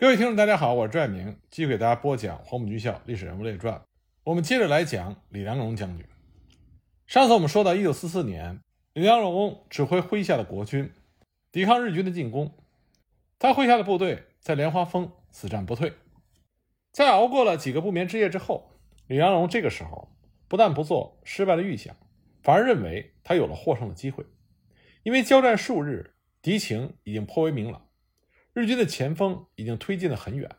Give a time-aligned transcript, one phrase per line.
[0.00, 3.74] 各位听众，大家好，我是拽明，继续给大家播讲《黄埔军校历史人物列传》。
[4.24, 6.06] 我们接着来讲李良荣将军。
[7.06, 8.62] 上次我们说到，一九四四年，
[8.94, 10.90] 李良荣指挥麾下的国军
[11.52, 12.50] 抵抗日军的进攻，
[13.38, 15.92] 他麾下的部队在莲花峰死战不退。
[16.92, 20.16] 在熬过了几个不眠之夜之后，李良荣这个时候
[20.48, 21.94] 不但不做失败的预想，
[22.42, 24.24] 反而认为他有了获胜的机会，
[25.02, 27.89] 因为交战数日，敌情已经颇为明朗。
[28.52, 30.50] 日军的前锋已经推进得很远，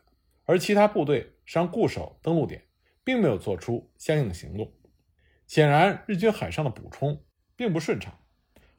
[0.44, 2.64] 而其他部队尚固守登陆点，
[3.04, 4.72] 并没有做出相应的行动。
[5.46, 7.22] 显然，日军海上的补充
[7.54, 8.18] 并不顺畅，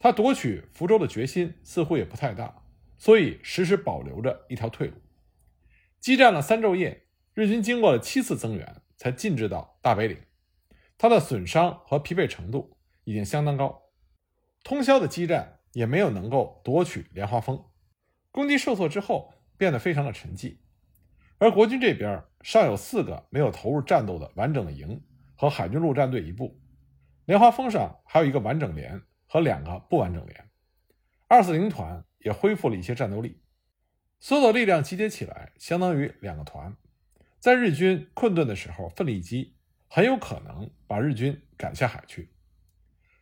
[0.00, 2.64] 他夺取福州的决心似乎也不太大，
[2.98, 4.94] 所以时时保留着一条退路。
[6.00, 10.18] 激战了三昼夜，日军经过了七次增援，才进至到大北岭。
[10.98, 13.90] 他的损伤和疲惫程度已经相当高，
[14.64, 17.64] 通宵的激战也没有能够夺取莲花峰。
[18.34, 20.56] 攻击受挫之后，变得非常的沉寂，
[21.38, 25.00] 而国军这边尚有四个没有投入战斗的完整的营
[25.36, 26.60] 和海军陆战队一部，
[27.26, 30.50] 莲花峰上还有一个完整连和两个不完整连，
[31.28, 33.40] 二四零团也恢复了一些战斗力，
[34.18, 36.76] 所有的力量集结起来，相当于两个团，
[37.38, 39.54] 在日军困顿的时候奋力一击，
[39.86, 42.32] 很有可能把日军赶下海去。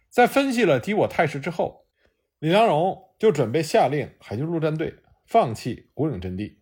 [0.09, 1.87] 在分析了敌我态势之后，
[2.39, 4.97] 李良荣就准备下令海军陆战队。
[5.27, 6.59] 放弃古岭阵地，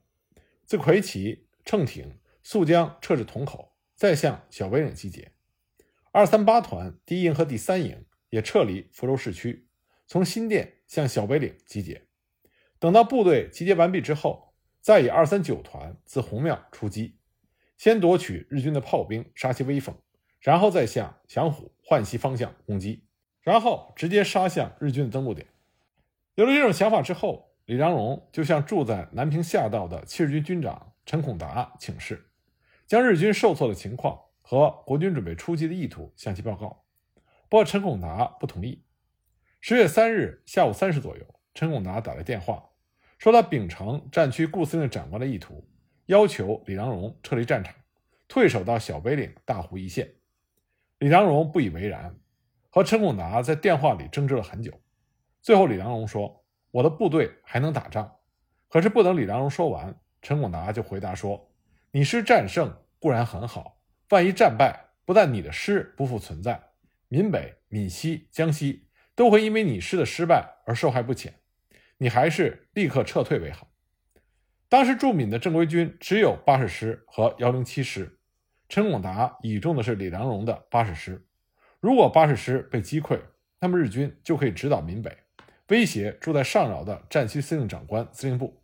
[0.66, 5.33] 自魁旗、乘艇速将撤至桶口，再向小北岭集结。
[6.12, 9.70] 二三八团第一营和第三营也撤离福州市区，
[10.06, 12.03] 从新店向小北岭集结。
[12.78, 17.16] 等到部队集结完毕之后，再以二三九团自红庙出击，
[17.78, 19.97] 先夺取日军的炮兵，杀其威风，
[20.41, 23.06] 然后再向祥虎、浣溪方向攻击，
[23.41, 25.47] 然后直接杀向日军的登陆点。
[26.41, 27.48] 有了这种想法之后。
[27.66, 32.28] 李良荣就向住在南平下道的七日军军长陈孔达请示，
[32.84, 36.82] 将日军受挫的情况和国军准备出击的意图向其报告。
[37.48, 38.82] 不过陈孔达不同意。
[39.60, 42.70] 十月三日下午三时左右，陈孔达打来电话，
[43.19, 45.65] 说他秉承战区顾司令长官的意图，
[46.06, 47.72] 要求李良荣撤离战场，
[48.26, 50.10] 退守到小北岭大湖一线。
[50.98, 52.16] 李良荣不以为然，
[52.69, 54.72] 和陈孔达在电话里争执了很久。
[55.41, 56.39] 最后，李良荣说。
[56.73, 58.09] 我的部队还能打仗，
[58.69, 59.93] 可是不等李良荣说完，
[60.23, 61.51] 陈拱达就回答说
[61.91, 63.77] ：“你师战胜固然很好，
[64.11, 66.62] 万一战败，不但你的师不复存在，
[67.09, 68.87] 闽北、闽西、江西
[69.17, 71.34] 都会因为你师的失败而受害不浅。
[71.99, 73.67] 你还是立刻撤退为好。”
[74.71, 78.21] 当时驻闽的正规军只有八十师和幺零七师，
[78.69, 81.27] 陈拱达倚重的是李良荣的八十师。
[81.81, 83.21] 如果八十师被击溃，
[83.59, 85.11] 那么日军就可以直捣闽北。
[85.70, 88.60] 威胁住在上饶的战区司令长官司令部，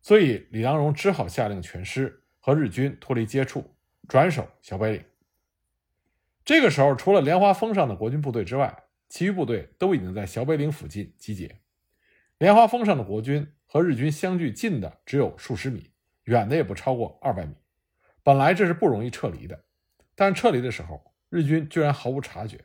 [0.00, 3.74] 所以李良荣只好下令全师和日军脱离接触，
[4.08, 5.04] 转守小北岭。
[6.42, 11.60] 这个时候，除了莲花峰上的国军部队之外，其余部队都已经在小北岭附近集结。
[12.38, 15.90] 莲花峰上的国军和日军相距近的只有数十米，
[16.24, 17.52] 远的也不超过二百米。
[18.22, 19.62] 本来这是不容易撤离的，
[20.14, 22.64] 但撤离的时候，日军居然毫无察觉，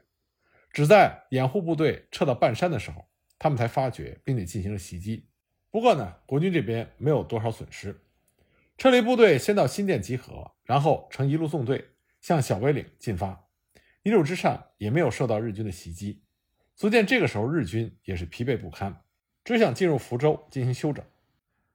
[0.72, 3.06] 只在掩护部队撤到半山的时候。
[3.38, 5.28] 他们才发觉，并且进行了袭击。
[5.72, 8.02] 不过呢，国军这边没有多少损失。
[8.78, 11.92] 撤离部队先到新店集合，然后乘一路纵队
[12.22, 13.48] 向小北岭进发。
[14.04, 16.24] 一路之上也没有受到日军的袭击。
[16.76, 19.02] 足见这个时候日军也是疲惫不堪，
[19.44, 21.04] 只想进入福州进行休整。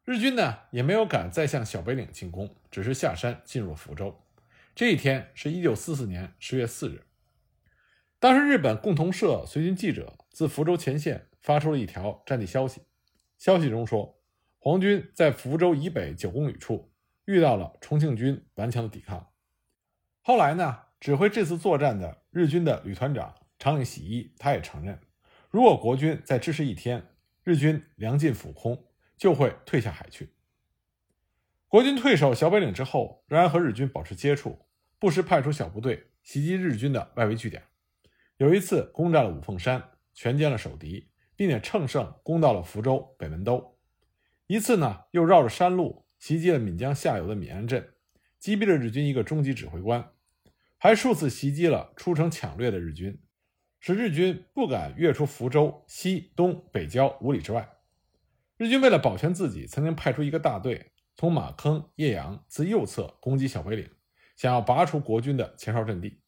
[0.04, 4.22] 日军呢也没有敢再向小北岭进攻，只是下山进入福州。
[4.74, 7.02] 这一天是一九四四年十月四日。
[8.18, 11.26] 当时日本共同社随军记者自福州前线。
[11.42, 12.82] 发出了一条战地消息，
[13.38, 14.20] 消息中说，
[14.58, 16.92] 皇军在福州以北九公里处
[17.24, 19.26] 遇到了重庆军顽强的抵抗。
[20.20, 25.00] 后来呢，指挥这次作战的日军的旅团长长岭喜一，他也承认，
[25.48, 27.02] 如果国军再支持一天，
[27.42, 28.84] 日军粮尽府空，
[29.16, 30.34] 就会退下海去。
[31.68, 34.58] 国军退守小北岭之后，仍然和日军保持接触，
[34.98, 37.62] 不时派出小部队袭击日军的外围据点。
[38.36, 41.08] 有一次攻占了五凤山，全歼了守敌。
[41.40, 43.78] 并且乘胜攻到了福州北门兜，
[44.46, 47.94] 一次呢又绕着山路袭击了闽江下游的闽安镇，
[48.38, 50.06] 击毙了日军一个中级指挥官，
[50.76, 53.22] 还数次袭击了出城抢掠的日军，
[53.80, 57.66] 使日军不敢越出福州西东北郊五里之外。
[58.58, 63.88] 日军为了保全自己，曾经派出一个大队从马坑叶阳自右侧攻击小北岭，
[64.36, 66.20] 想要拔除国军的前哨阵地。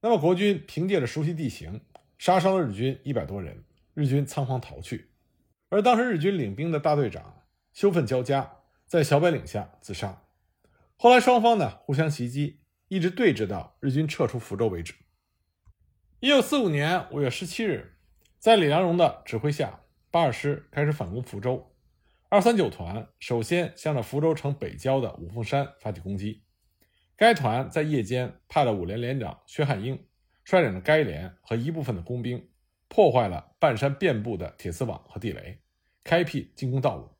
[0.00, 1.80] 那么国军凭借着熟悉地形，
[2.24, 3.66] 杀伤了日军一百多人。
[3.92, 5.10] 日军仓皇逃去，
[5.68, 7.42] 而当时日军领兵的大队长
[7.74, 10.22] 羞愤交加，在小北岭下自杀。
[10.96, 14.94] 后来双方呢互相袭击，一直对峙到日军撤出福州为止。
[16.20, 17.98] 一九四五年五月十七日，
[18.38, 19.80] 在李良荣的指挥下，
[20.10, 21.74] 八二师开始反攻福州。
[22.30, 26.42] 二三九团首先向着福州城北郊的五凤山发起攻击。
[27.16, 30.06] 该团在夜间派了五连连长薛汉英
[30.44, 32.50] 率领着该连和一部分的工兵，
[32.88, 35.60] 破坏了半山遍布的铁丝网和地雷，
[36.02, 37.16] 开辟进攻道路。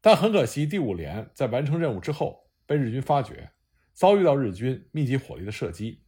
[0.00, 3.52] 但很可惜，第五连在完成任务之后被日军发觉，
[3.92, 6.04] 遭遇到日军密集火力的射击，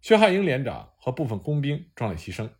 [0.00, 2.50] 薛汉英连长和部分工兵壮烈牺牲。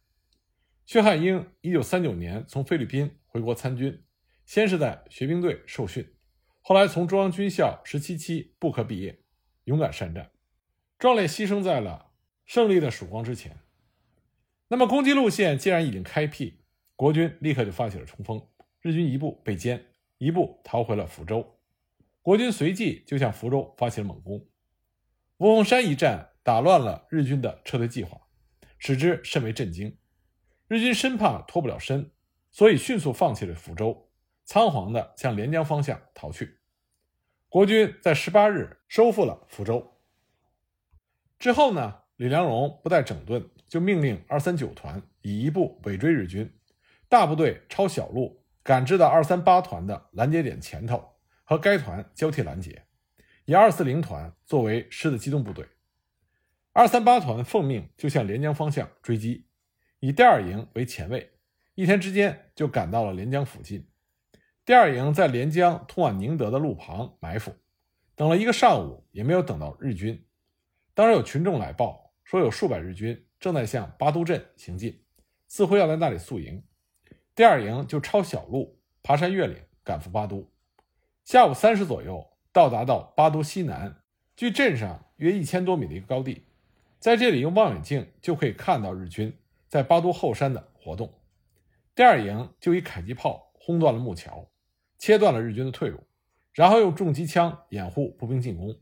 [0.87, 4.05] 薛汉英一九三九年从菲律宾回国参军。
[4.47, 6.15] 先是在学兵队受训，
[6.63, 9.21] 后来从中央军校十七期布科毕业，
[9.65, 10.31] 勇敢善战，
[10.99, 12.08] 壮烈牺牲在了
[12.49, 13.59] 胜利的曙光之前。
[14.69, 16.65] 那么攻击路线既然已经开辟，
[16.97, 18.49] 国军立刻就发起了冲锋，
[18.81, 19.83] 日军一部被歼，
[20.17, 21.59] 一部逃回了福州，
[22.23, 24.49] 国军随即就向福州发起了猛攻。
[25.37, 28.19] 五凤山一战打乱了日军的撤退计划，
[28.79, 29.99] 使之甚为震惊。
[30.69, 32.11] 日军生怕脱不了身，
[32.51, 34.11] 所以迅速放弃了福州。
[34.47, 36.61] 仓皇地向连江方向逃去。
[37.51, 40.01] 国军在十八日收复了福州。
[41.39, 46.53] 之后呢，李良荣不待整顿，就命令二三九团以一部尾追日军，
[47.09, 52.83] 大部队抄小路赶至到二三八团的拦截点前头，和该团交替拦截，
[53.45, 55.65] 以二四零团作为师的机动部队。
[56.73, 59.47] 二三八团奉命就向连江方向追击，
[60.01, 61.31] 以第二营为前卫，
[61.77, 63.87] 一天之间就赶到了连江附近。
[64.65, 67.55] 第二营在连江通往宁德的路旁埋伏，
[68.17, 70.27] 等了一个上午也没有等到日军。
[70.95, 75.03] 当时有群众来报说，有数百日军正在向八都镇行进，
[75.47, 76.63] 似乎要在那里宿营。
[77.35, 80.47] 第二营就抄小路爬山越岭赶赴八都。
[81.25, 82.23] 下午三时左右
[82.53, 84.03] 到达到八都西南，
[84.37, 86.45] 距镇上约一千多米的一个高地，
[86.99, 89.35] 在这里用望远镜就可以看到日军
[89.67, 91.11] 在八都后山的活动。
[91.95, 94.47] 第二营就以迫击炮轰断了木桥。
[94.99, 96.07] 切断了日军的退路，
[96.53, 98.79] 然后用重机枪掩护步兵进攻。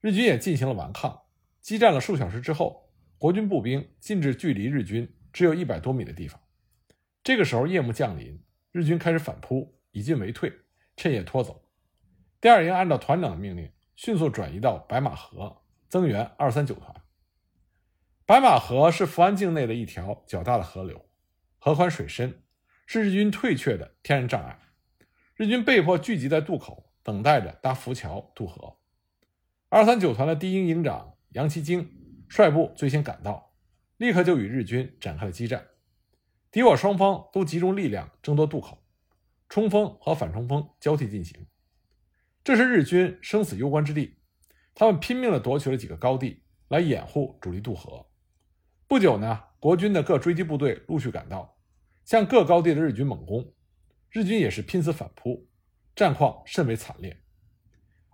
[0.00, 1.22] 日军也进行了顽抗，
[1.60, 6.40] 激战了数小时之后，国军步兵进至距离日军只有一百多米的地方。
[7.22, 8.42] 这个时候夜幕降临，
[8.72, 10.52] 日军开始反扑，以进为退，
[10.96, 11.64] 趁夜拖走。
[12.40, 16.94] 第二营按照团长的命令，迅速转移到白马河，增援二三九团。
[18.24, 21.04] 白马河是福安境内的一条较大的河流，
[21.58, 22.42] 河宽水深，
[22.86, 24.58] 是日军退却的天然障碍。
[25.34, 28.78] 日军被迫聚集在渡口，等待着搭浮桥渡河。
[29.68, 31.88] 二三九团的第一营营长杨其京
[32.28, 33.52] 率部最先赶到，
[33.98, 35.64] 立刻就与日军展开了激战。
[36.50, 38.82] 敌我双方都集中力量争夺渡口，
[39.48, 41.46] 冲锋和反冲锋交替进行。
[42.42, 44.16] 这是日军生死攸关之地，
[44.74, 48.06] 他们拼命地夺取了几个高地来掩护主力渡河。
[48.88, 51.56] 不久呢，国军的各追击部队陆续赶到，
[52.04, 53.52] 向各高地的日军猛攻。
[54.10, 55.46] 日军也是拼死反扑，
[55.94, 57.22] 战况甚为惨烈。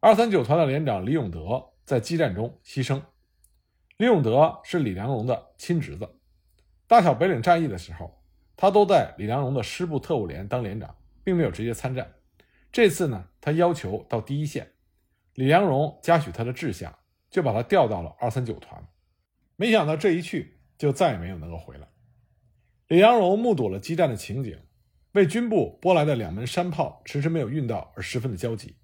[0.00, 3.00] 二三九团的连长李永德在激战中牺牲。
[3.96, 6.06] 李永德是李良荣的亲侄子，
[6.86, 8.22] 大小北岭战役的时候，
[8.56, 10.94] 他都在李良荣的师部特务连当连长，
[11.24, 12.12] 并没有直接参战。
[12.70, 14.72] 这次呢，他要求到第一线，
[15.34, 16.98] 李良荣嘉许他的志向，
[17.31, 18.86] 就把他调到了二三九团。
[19.55, 21.88] 没想到这一去，就再也没有能够回来。
[22.88, 24.60] 李良荣目睹了激战的情景。
[25.12, 28.76] 为军部拨来的两门山炮迟迟没有运到，而十分的焦急，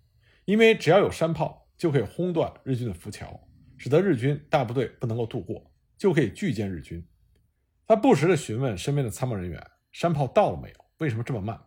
[0.47, 3.41] 因为只要有山炮，就可以轰断日军的浮桥，
[3.77, 7.05] 使得日军大部队不能够渡过，就可以拒歼日军。
[7.89, 9.61] 他不时地询问身边的参谋人员
[9.91, 10.77] ：“山炮到了没有？
[10.99, 11.61] 为什么这么慢？”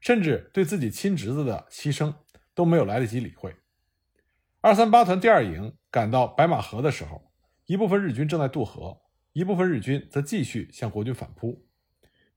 [0.00, 2.14] 甚至对自己亲侄子的牺牲
[2.54, 3.54] 都没有来得及理会。
[4.62, 7.30] 二三八团第二营赶到白马河的时候，
[7.66, 9.02] 一部分日军正在渡河，
[9.34, 11.68] 一部分日军则继续向国军反扑。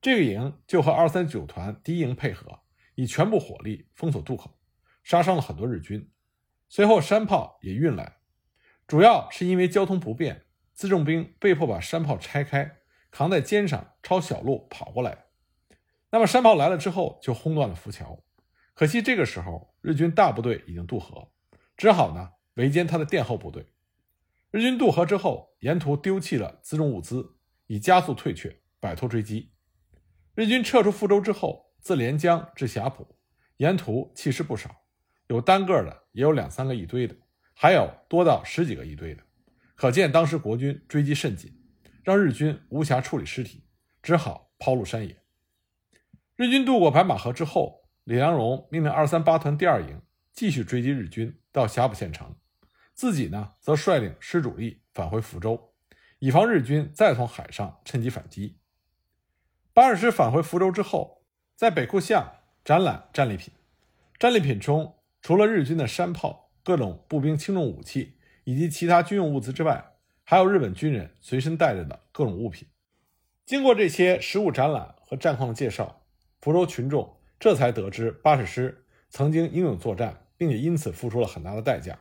[0.01, 2.59] 这个营就和二三九团第一营配合，
[2.95, 4.59] 以全部火力封锁渡口，
[5.05, 6.09] 杀伤了很多日军。
[6.75, 8.17] 随后山炮也运来，
[8.87, 12.79] 主要是因为交通不便，辎重兵被迫把山炮拆开，
[13.11, 15.25] 扛在肩上抄小路跑过来。
[16.09, 18.23] 那么山炮来了之后，就轰断了浮桥。
[18.73, 21.31] 可惜这个时候日军大部队已经渡河，
[21.77, 23.67] 只好呢围歼他的殿后部队。
[24.49, 27.37] 日军渡河之后，沿途丢弃了辎重物资，
[27.67, 29.53] 以加速退却，摆脱追击。
[30.33, 33.15] 日军撤出福州之后，自连江至霞浦，
[33.57, 34.82] 沿途弃尸不少，
[35.27, 37.15] 有单个的，也有两三个一堆的，
[37.53, 39.23] 还有多到十几个一堆的。
[39.75, 41.51] 可见当时国军追击甚紧，
[42.03, 43.63] 让日军无暇处理尸体，
[44.01, 45.17] 只好抛入山野。
[46.35, 50.01] 日军渡过白马河之后，李良荣命令二三八团第二营
[50.31, 52.35] 继续追击日军到霞浦县城，
[52.93, 55.73] 自己呢则率领师主力返回福州，
[56.19, 58.57] 以防日军再从海上趁机反击。
[59.73, 61.23] 八十师返回福州之后，
[61.55, 62.31] 在北库巷
[62.63, 63.53] 展览战利品，
[64.19, 69.93] 战利品中除了日军的山炮、各种步兵轻重武器以及其他军用物资之外，
[70.25, 72.67] 还有日本军人随身带着的各种物品。
[73.45, 76.05] 经过这些实物展览和战况介绍，
[76.41, 81.97] 福州群众这才得知八十师曾经英勇作战，并且因此付出了很大的代价。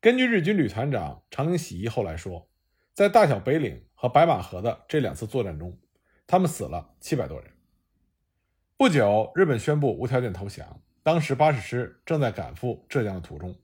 [0.00, 2.48] 根据日军旅团长长岭喜一后来说，
[2.94, 5.76] 在大小北岭和白马河的这两次作战中，
[6.28, 7.50] 他们死了七百多人。
[8.76, 10.80] 不久，日本宣布无条件投降。
[11.02, 13.56] 当时八十师正在赶赴浙江的途中，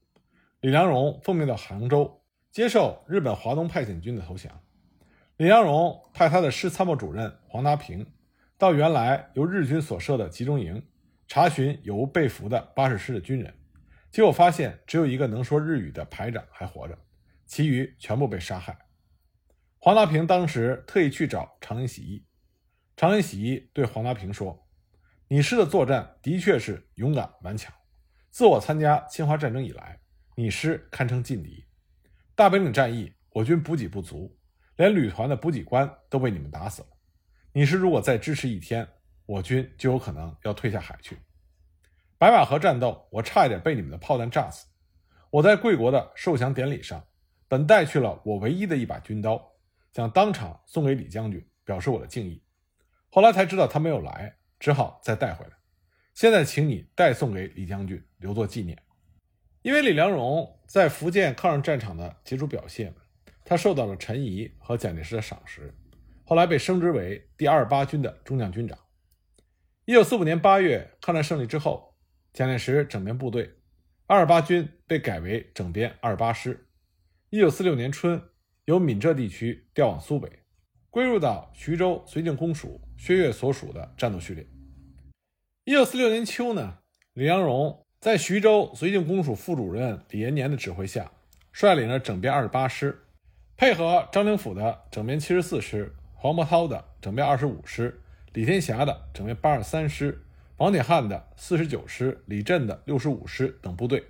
[0.61, 4.53] 李良荣奉命到杭州接受日本华东派遣军的投降。
[5.37, 8.11] 李良荣派他的师参谋主任黄达平
[8.57, 10.83] 到原来由日军所设的集中营
[11.29, 13.53] 查询有无被俘的八十师的军人，
[14.11, 16.97] 结果发现只有一个能说日语的排长还活着，
[17.45, 18.79] 其余全部被杀害。
[19.79, 22.25] 黄达平当时特意去找长林喜一，
[22.97, 24.66] 长林喜一对黄达平说
[25.29, 27.75] ：“你师的作战的确是勇敢顽强，
[28.31, 29.99] 自我参加侵华战争以来，
[30.37, 31.67] 你师堪称劲敌。
[32.35, 34.37] 大本岭战役，我军补给不足。”
[34.77, 36.89] 连旅团的补给官都被你们打死了。
[37.55, 38.87] 你是如果再支持一天，
[39.25, 41.17] 我军就有可能要退下海去。
[42.19, 44.67] 白马河战斗，我差一点被你们的炮弹炸死。
[45.31, 47.03] 我在贵国的受降典礼上，
[47.49, 49.43] 本带去了我唯一的一把军刀，
[49.95, 52.45] 想当场送给李将军，表示我的敬意。
[53.09, 55.53] 后来才知道他没有来，只好再带回来。
[56.15, 58.79] 现在请你代送给李将军，留作纪念。
[59.63, 62.95] 因为李良荣在福建抗日战场的杰出表现。
[63.49, 65.73] 他受到了陈仪和蒋介石的赏识，
[66.25, 68.77] 后来被升职为第二十八军的中将军长。
[69.85, 71.95] 一九四五年八月，抗战胜利之后，
[72.33, 73.49] 蒋介石整编部队，
[74.09, 76.67] 二十八军被改为整编二十八师。
[77.31, 78.21] 一九四六年春，
[78.65, 80.29] 由闽浙地区调往苏北，
[80.97, 84.47] 归入到徐州绥靖公署薛岳所属的战斗序列。
[85.65, 86.79] 一九四六年秋呢，
[87.13, 91.13] 李良荣在徐州绥靖公署副主任李延年的指挥下，
[91.53, 93.05] 率领着整编二十八师。
[93.59, 98.01] 配合张灵甫的整编七十四师、黄伯韬的整编二十五师、
[98.33, 100.25] 李天霞的整编八十三师、
[100.57, 104.03] 王铁汉的四十九师、李振的六十五师等部队，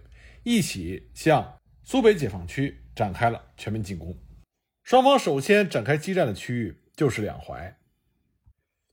[0.45, 4.17] 一起向苏北解放区展开了全面进攻。
[4.87, 7.77] 双方首先展开激战的区域就是两淮。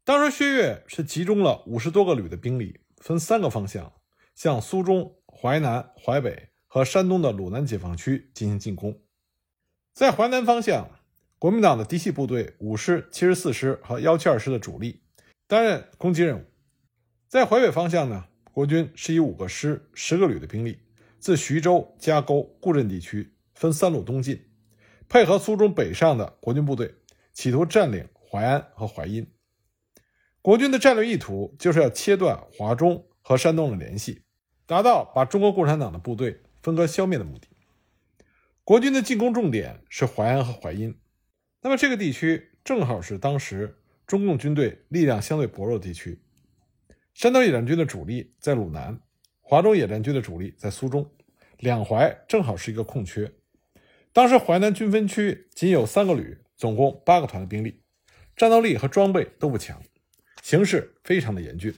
[0.04, 3.94] 当时薛岳是集中了五十多个旅的兵力，分三个方向
[4.34, 9.00] 向苏中、淮南、淮北和山东的鲁南解放区进行进攻。
[9.94, 10.90] 在淮南方向，
[11.38, 15.04] 国民党的嫡系部队五师、七十四师和幺七二师的主力
[15.46, 16.46] 担任攻击任务。
[17.28, 20.80] 在淮北方向呢，国军是以五个师、十个旅的兵力，
[21.20, 24.44] 自徐州、夹沟、固镇地区分三路东进，
[25.14, 26.96] 配合苏中北上的国军部队，
[27.34, 29.32] 企图占领淮安和淮阴。
[30.42, 34.24] 国军的战略意图就是要切断华中和山东的联系，
[34.66, 37.48] 达到把中国共产党的部队分割消灭的目的。
[38.64, 41.00] 国军的进攻重点是淮安和淮阴，
[41.62, 43.78] 那么这个地区正好是当时
[44.08, 46.20] 中共军队力量相对薄弱的地区。
[47.14, 49.00] 山东野战军的主力在鲁南，
[49.42, 51.08] 华中野战军的主力在苏中，
[51.60, 53.32] 两淮正好是一个空缺。
[54.14, 57.82] 当时淮南军分区仅有三个旅，总共八个团的兵力，
[58.36, 59.82] 战斗力和装备都不强，
[60.44, 61.74] 形势非常的严峻。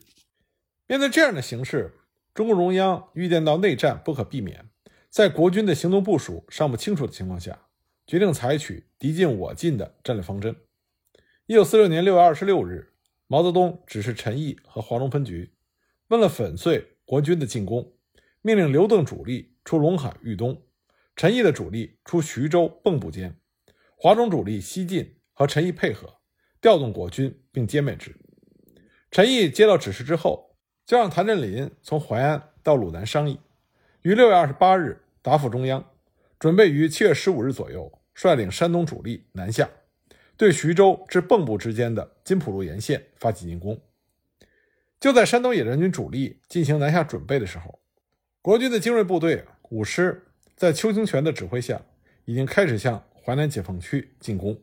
[0.86, 1.94] 面对这样的形势，
[2.34, 4.70] 中共中央预见到内战不可避免。
[5.10, 7.58] 在国军的行动部署尚不清楚的情况下，
[8.06, 10.54] 决定采取敌进我进的战略方针。
[11.46, 12.92] 一九四六年六月二十六日，
[13.28, 15.54] 毛泽东指示陈毅和华中分局，
[16.10, 17.94] 为了粉碎国军的进攻，
[18.42, 20.62] 命令刘邓主力出陇海豫东，
[21.16, 23.36] 陈毅的主力出徐州蚌埠间，
[23.96, 26.18] 华中主力西进，和陈毅配合，
[26.60, 28.16] 调动国军并歼灭之。
[29.12, 33.40] 陈毅接到指示之后，就让谭震林从淮安到鲁南商议，
[34.02, 35.02] 于六月二十八日。
[35.22, 35.84] 答复中央，
[36.38, 39.68] 准备于七月十五日左右率领山东主力南下，
[40.38, 43.82] 对徐州至蚌埠之间的金浦路沿线发起进攻。
[45.00, 47.80] 就在山东野战军主力进行南下准备的时候，
[48.40, 51.82] 国军的精锐部队五师在邱清泉的指挥下，
[52.26, 54.60] 已经开始向淮南解放区进攻。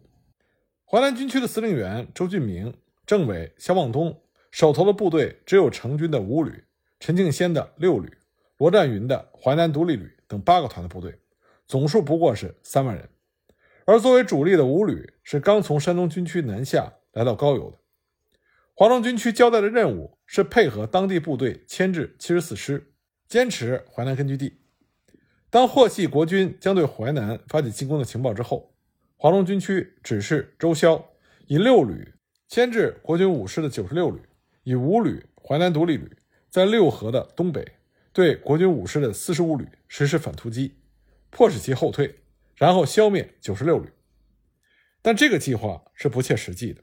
[0.85, 2.75] 淮南军区的司令员周俊明、
[3.07, 6.65] 政委肖望东手头的部队只有成军的五旅、
[6.99, 8.11] 陈庆先的六旅、
[8.57, 10.11] 罗占云的淮南独立旅。
[10.27, 11.19] 等八个团的部队，
[11.67, 13.07] 总数不过是三万人，
[13.85, 17.77] 而作为主力的五旅是刚从山东军区南下来到高邮的。
[18.73, 22.95] 华中军区交代的任务是配合当地部队牵制七十四师，
[23.29, 24.62] 坚持淮南根据地。
[25.53, 28.75] 当获悉国军将对淮南发起进攻的情报之后，
[29.19, 31.11] 华龙军区指示周骁
[31.47, 32.15] 以六旅
[32.49, 34.19] 牵制国军五师的九十六旅，
[34.63, 36.11] 以五旅淮南独立旅
[36.49, 37.63] 在六合的东北
[38.15, 40.75] 对国军五师的四十五旅实施反突击，
[41.29, 42.21] 迫使其后退，
[42.57, 43.91] 然后消灭九十六旅。
[45.03, 46.81] 但这个计划是不切实际的。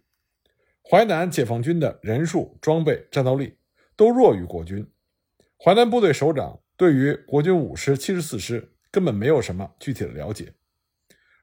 [0.84, 3.58] 淮南解放军的人数、装备、战斗力
[3.96, 4.88] 都弱于国军。
[5.58, 10.54] 淮南部队首长对于国军五师、七十四师根本没有什么具体的了解，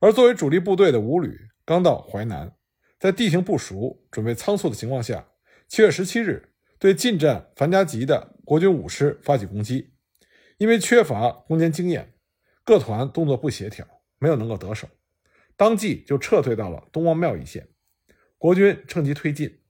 [0.01, 2.57] 而作为主力部队的五旅刚到淮南，
[2.99, 5.29] 在地形不熟、准备仓促的情况下，
[5.69, 9.93] 七月十七日对进占樊家集的国军五师发起攻击。
[10.57, 12.15] 因为缺乏攻坚经验，
[12.65, 13.87] 各团动作不协调，
[14.19, 14.89] 没有能够得手，
[15.55, 17.69] 当即就撤退到了东王庙一线。
[18.39, 19.61] 国军趁机推进，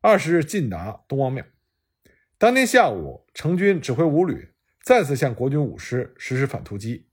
[0.00, 1.44] 二十日进达东王庙。
[2.38, 4.54] 当天下午，成军指挥五旅
[4.88, 7.10] 再次向国军五师实施反突击，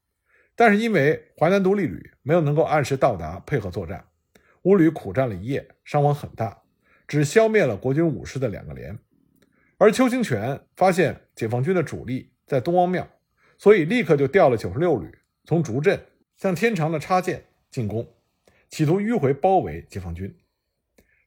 [0.56, 4.08] 但是因为淮南独立旅没有能够按时到达配合作战，
[4.62, 6.62] 五旅苦战了一夜，伤亡很大，
[7.06, 8.98] 只消灭了国军五师的两个连。
[9.78, 13.06] 而邱清泉发现解放军的主力在东王庙，
[13.58, 15.14] 所以立刻就调了九十六旅
[15.44, 16.00] 从竹镇
[16.38, 18.08] 向天长的插剑进攻，
[18.70, 20.34] 企图迂回包围解放军。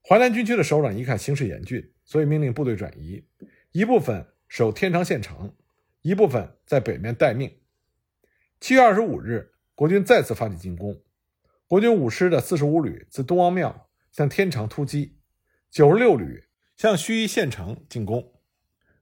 [0.09, 3.23] 淮南军区的首长一看形势严峻，所以命令部队转移，
[3.73, 5.55] 一部分守天长县城，
[6.09, 7.61] 一部分在北面待命。
[8.61, 11.03] 七月二十五日，国军再次发起进攻，
[11.67, 15.19] 国军五师的四十五旅自东王庙向天长突击，
[15.71, 16.45] 九十六旅
[16.79, 18.33] 向盱眙县城进攻。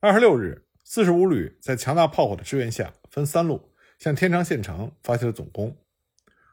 [0.00, 5.76] 二十六日，四十五旅在强大炮火的支援下，分三路向天长县城发起了总攻。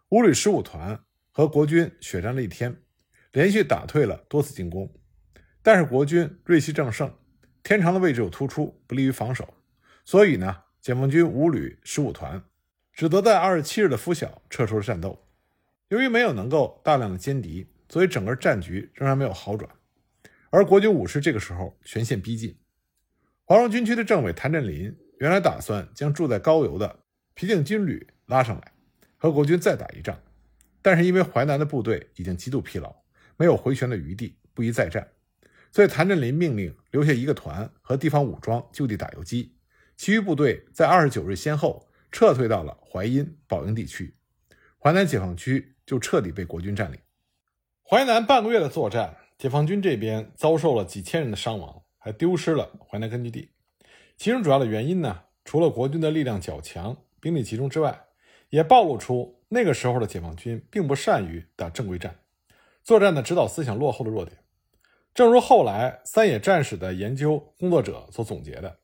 [0.10, 2.80] 五旅十五团和国军血战了一天。
[3.32, 4.94] 连续打退了多次进攻，
[5.64, 7.12] 但是国军锐气正盛，
[7.64, 9.52] 天长的位置又突出，不利于防守，
[10.06, 12.44] 所以呢，解放军五旅十五团
[12.92, 15.28] 只得在二十七日的拂晓撤出了战斗。
[15.90, 19.70] 由于没有能够大量的歼敌，所以整个战局仍然没有好转。
[20.50, 22.58] 而国军五师这个时候全线逼近，
[23.46, 27.00] 华容军区的政委谭震林原来打算将住在高邮的
[27.34, 28.72] 皮定军旅拉上来，
[29.18, 30.20] 和国军再打一仗，
[30.82, 32.96] 但是因为淮南的部队已经极度疲劳。
[33.36, 35.08] 没有回旋的余地，不宜再战，
[35.72, 39.56] 所以谭震林命令留下一个团和地方武装就地打游击，
[39.96, 44.16] 其余部队在二十九日先后撤退到了淮阴、宝应地区，
[44.80, 47.00] 淮南解放区就彻底被国军占领。
[47.84, 53.52] 淮南半个月的作战，解放军这边遭受了几千人的伤亡，还丢失了淮南根据地。
[54.18, 58.06] 其中主要的原因呢，除了国军的力量较强、兵力集中之外，
[58.50, 62.20] 也暴露出那个时候的解放军并不善于打正规战。
[62.84, 64.38] 作战的指导思想落后的弱点，
[65.14, 68.80] 正如后来三野战史的研究工作者所总结的，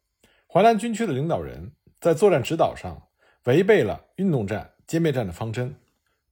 [0.51, 3.07] 淮南军区的领导人在作战指导上
[3.43, 5.75] 违背了运动战、歼灭战的方针，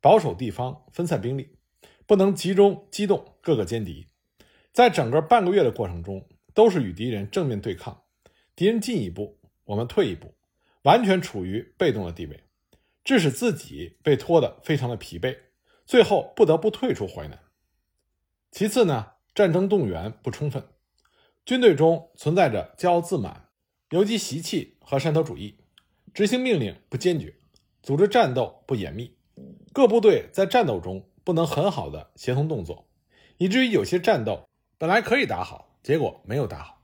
[0.01, 1.55] 保守地方，分散兵力，
[2.07, 4.07] 不能集中机动各个歼敌，
[4.71, 8.05] 在整个半个月的过程中，都是与敌人正面对抗，
[8.55, 10.33] 敌人进一步，我们退一步，
[10.81, 12.43] 完全处于被动的地位，
[13.03, 15.37] 致使自己被拖得非常的疲惫，
[15.85, 17.39] 最后不得不退出淮南。
[18.49, 20.67] 其次呢，战争动员不充分，
[21.45, 23.46] 军队中存在着骄傲自满、
[23.89, 25.55] 游击习气和山头主义，
[26.13, 27.33] 执行命令不坚决，
[27.81, 29.15] 组织战斗不严密，
[29.71, 32.87] 各部队在战斗中不能很好的协同动作，
[33.37, 36.83] 以至于有些战斗本来可以打好，结果没有打好。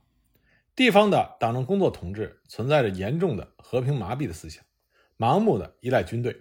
[0.74, 4.64] 地方的党政工作同志存在着严重的和平麻痹的思想，
[5.18, 6.34] 盲目的依赖军队，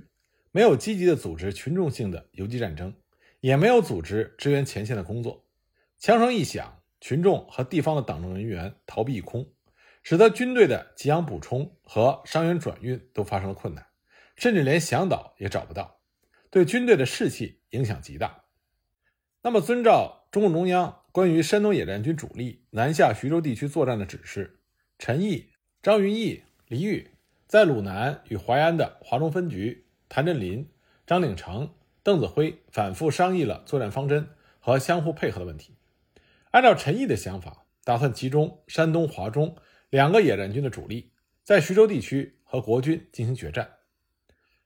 [0.51, 2.93] 没有积极的组织群众性的游击战争。
[3.41, 5.43] 也没有组织支援前线的工作，
[5.99, 9.45] 枪声一响，群众和地方的党政人员逃避一空，
[10.03, 13.87] 使得军队的给养补充和伤员转运都发生了困难，
[14.35, 15.99] 甚至连向导也找不到，
[16.49, 18.43] 对军队的士气影响极大。
[19.41, 24.59] 那么，遵照中共中央关于山东野战军主力南下徐州地区作战的指示，
[24.99, 25.49] 陈毅、
[25.81, 27.11] 张云逸、黎玉
[27.47, 30.69] 在鲁南与淮安的华中分局谭震林、
[31.07, 31.73] 张鼎成。
[32.05, 34.27] 邓子恢反复商议了作战方针
[34.59, 35.77] 和相互配合的问题。
[36.51, 39.55] 按照陈毅的想法，打算集中山东华中
[39.93, 41.11] 两个野战军的主力，
[41.43, 43.75] 在徐州地区和国军进行决战。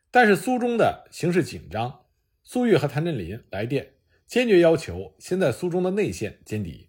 [0.10, 2.06] 但是苏中的形势紧张，
[2.44, 6.88] 粟裕和谭震林来电，坚决要求先在苏中的内线歼敌，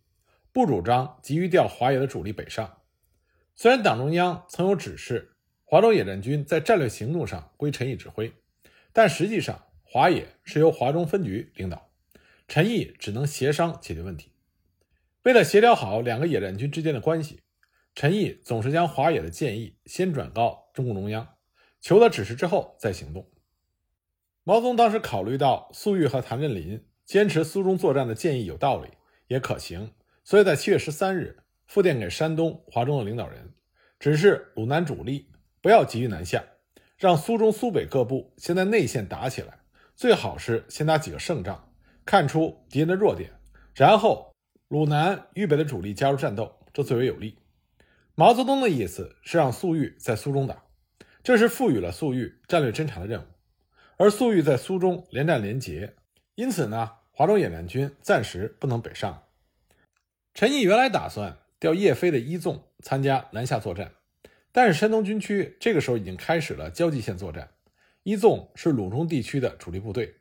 [0.53, 2.83] 不主张急于调华野的主力北上。
[3.57, 5.33] 虽然党中央曾有指示，
[5.64, 8.33] 华中野战军在战略行动上归陈毅指挥，
[8.92, 9.64] 但实际上。
[9.83, 11.90] 华野是由华中分局领导，
[12.46, 14.31] 陈毅只能协商解决问题。
[15.22, 17.40] 为了协调好两个野战军之间的关系，
[18.00, 21.30] 陈毅总是将华野的建议先转告中共中央，
[21.80, 23.28] 求得指示之后再行动。
[24.44, 28.90] 毛泽东当时考虑到粟裕和谭震林坚持苏中作战的建议有道理，
[29.26, 33.52] 也可行，所以在七月十三日复电给山东、华中的领导人，
[33.98, 36.44] 指示鲁南主力不要急于南下，
[36.96, 39.58] 让苏中、苏北各部先在内线打起来，
[39.96, 41.72] 最好是先打几个胜仗，
[42.06, 43.32] 看出敌人的弱点，
[43.74, 44.32] 然后
[44.68, 47.37] 鲁南豫北的主力加入战斗，这最为有利。
[48.18, 50.64] 毛泽东的意思是让粟裕在苏中打，
[51.22, 53.26] 这是赋予了粟裕战略侦察的任务。
[53.96, 55.94] 而粟裕在苏中连战连捷，
[56.35, 59.22] 因此呢，华中野战军暂时不能北上。
[60.35, 63.92] 陈毅原来打算调叶飞的一纵参加南下作战，
[64.50, 67.50] 但是山东军区这个时候已经开始了交际线作战，
[68.02, 70.16] 一纵是鲁中地区的主力部队。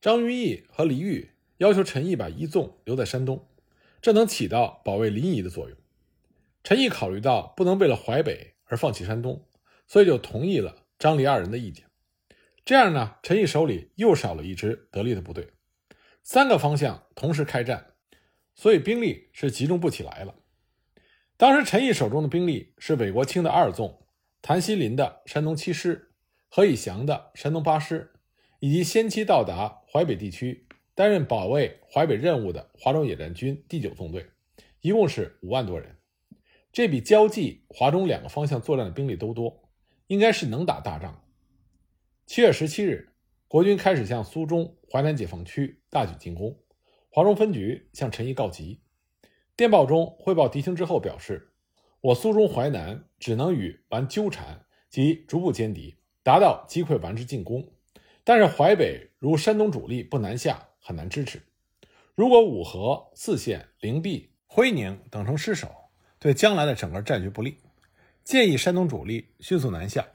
[0.00, 3.46] 张云逸和黎玉要求陈毅把一纵留在山东，
[4.02, 5.78] 这能起到保卫临沂的作用。
[6.68, 9.48] 陈毅考虑到不能为了淮北而放弃山东，
[9.86, 11.86] 所以就同意了张黎二人的意见。
[12.62, 15.48] 这样呢，陈毅手里又少了一支得力的部队，
[16.22, 17.94] 三个方向同时开战，
[18.54, 20.34] 所以兵力是集中不起来了。
[21.38, 24.06] 当时陈毅手中的兵力是韦国清的二纵、
[24.42, 26.10] 谭锡林的山东七师、
[26.50, 28.12] 何以祥的山东八师，
[28.60, 34.26] 以及先期到达淮北地区担任保卫淮北任务的华中野战军第九纵队，
[34.82, 35.96] 一共是五万多人，
[36.72, 39.68] 这比交际、华中两个方向作战的兵力都多，
[40.06, 41.24] 应该是能打大仗。
[42.26, 43.14] 七月十七日，
[43.48, 46.58] 国军开始向苏中淮南解放区大举进攻。
[47.10, 48.82] 华中分局向陈毅告急，
[49.56, 51.52] 电报中汇报敌情之后表示
[52.00, 57.72] ：“我苏中淮南只能与顽纠缠及逐步歼敌，达到击溃顽之进攻。
[58.22, 61.42] 但是淮北如山东主力不南下，很难支持。
[62.14, 65.77] 如果五河、泗县、灵璧、会宁等城失守，
[66.18, 67.58] 对将来的整个战局不利。
[68.24, 70.06] 建议山东主力迅速南下。”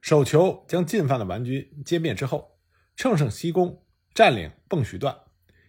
[0.00, 2.56] 首求将进犯的顽军歼灭之后，
[2.94, 3.82] 乘胜西攻，
[4.14, 5.18] 占领蚌徐段，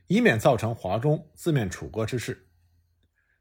[0.05, 2.47] 以免造成华中四面楚歌之势。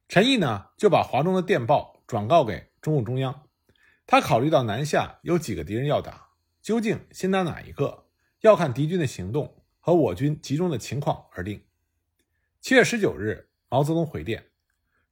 [0.09, 3.47] 陈毅呢，就把华中的电报转告给中共中央。
[4.07, 6.31] 他考虑到南下有几个敌人要打，
[6.63, 8.07] 究竟先打哪一个，
[8.41, 11.63] 要看敌军的行动和我军集中的情况而定。
[12.63, 14.48] 七月十九日，毛泽东回电：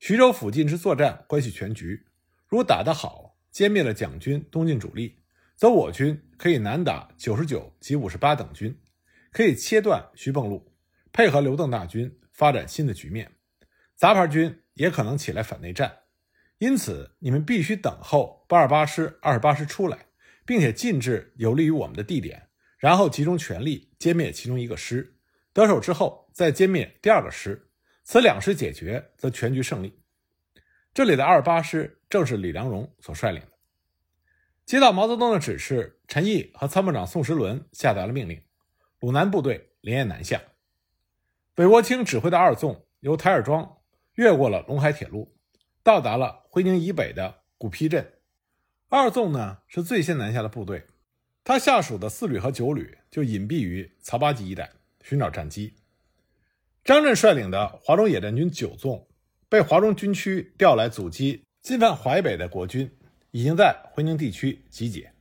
[0.07, 2.07] 徐州附近之作战关系全局，
[2.47, 5.19] 如打得好，歼灭了蒋军东进主力。
[5.57, 8.79] 则我军可以南打九十九及五十八等军，
[9.33, 10.73] 可以切断徐蚌路，
[11.13, 13.33] 配合刘邓大军发展新的局面。
[13.97, 15.93] 杂牌军也可能起来反内战，
[16.59, 20.07] 因此你们必须等候八二八师、二十八师出来，
[20.45, 22.47] 并且进至有利于我们的地点，
[22.79, 25.17] 然后集中全力歼灭其中一个师。
[25.53, 27.66] 得手之后再歼灭第二个师，
[28.07, 29.99] 此两师解决，则全局胜利。
[30.95, 33.49] 这里的二八师正是李良荣所率领的。
[34.65, 38.41] 接到毛泽东的指示，陈毅和参谋长宋时轮下达了命令，
[39.01, 40.41] 鲁南部队连夜南下。
[41.53, 43.79] 北国清指挥的二纵由台儿庄
[44.15, 45.37] 越过了陇海铁路，
[45.83, 48.21] 到达了会宁以北的古邳镇。
[48.89, 50.87] 二纵呢是最先南下的部队，
[51.43, 54.71] 他下属的四旅和九旅就隐蔽于曹八集一带
[55.03, 55.75] 寻找战机。
[56.87, 59.09] 张震率领的华中野战军九纵
[59.49, 62.89] 被华中军区调来阻击进犯淮北的国军。
[63.33, 65.13] 已经在回宁地区集结。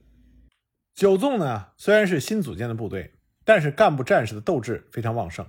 [0.93, 3.11] 九纵呢，虽然是新组建的部队，
[3.43, 5.45] 但是干部战士的斗志非常旺盛。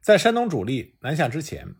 [0.00, 1.74] 在山东主力南下之前，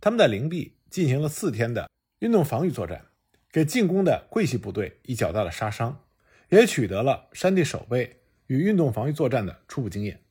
[0.00, 3.04] 他们在灵璧进行了四天的运动防御作战，
[3.52, 6.02] 给进攻的桂系部队以较大的杀伤，
[6.48, 10.22] 也取得了山地守备与运动防御作战的初步经验。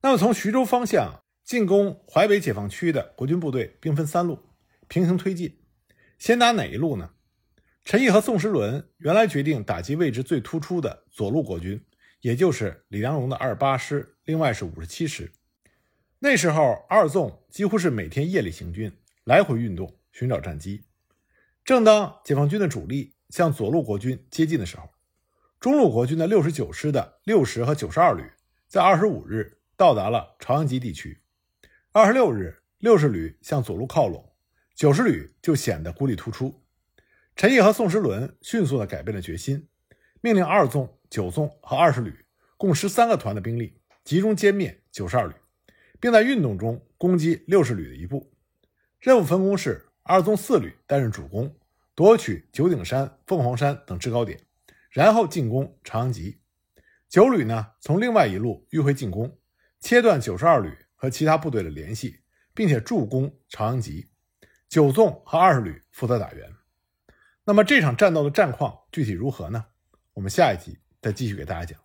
[0.00, 4.38] 那么，从徐州方向进攻淮北解放区的国军部队兵分三路，
[4.88, 5.58] 平行推进，
[6.18, 7.10] 先打哪一路呢？
[7.84, 11.84] 陈毅和宋时轮原来决定打击位置最突出的左路国军，
[12.22, 15.30] 也就是李良荣的二八师，另外是五十七师。
[16.20, 18.90] 那时候二纵几乎是每天夜里行军，
[19.24, 20.86] 来回运动寻找战机。
[21.62, 24.88] 正当解放军的主力向左路国军接近的时候，
[25.60, 28.24] 中路国军的六十九师的六十和九十二旅
[28.66, 31.20] 在二十五日到达了朝阳集地区。
[31.96, 34.32] 二十六日，六十旅向左路靠拢，
[34.74, 36.60] 九十旅就显得孤立突出。
[37.36, 39.68] 陈毅和宋时轮迅速地改变了决心，
[40.20, 42.12] 命令二纵、九纵和二十旅
[42.56, 45.34] 共十三个团的兵力集中歼灭九十二旅，
[46.00, 48.28] 并在运动中攻击六十旅的一部。
[48.98, 51.54] 任务分工是：二纵四旅担任主攻，
[51.94, 54.40] 夺取九鼎山、凤凰山等制高点，
[54.90, 56.40] 然后进攻长阳集；
[57.08, 59.38] 九旅呢，从另外一路迂回进攻，
[59.78, 62.20] 切断九十二旅和其他部队的联系，
[62.54, 64.10] 并且助攻朝阳集。
[64.68, 66.52] 九纵和二十旅负责打援。
[67.44, 69.66] 那么这场战斗的战况具体如何呢？
[70.14, 71.83] 我们下一集再继续给大家讲。